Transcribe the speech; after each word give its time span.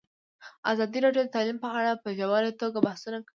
ازادي 0.71 0.99
راډیو 1.05 1.23
د 1.25 1.29
تعلیم 1.35 1.57
په 1.63 1.69
اړه 1.79 1.91
په 2.03 2.09
ژوره 2.17 2.51
توګه 2.61 2.79
بحثونه 2.87 3.17
کړي. 3.25 3.29